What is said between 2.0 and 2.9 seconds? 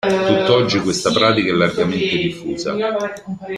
diffusa.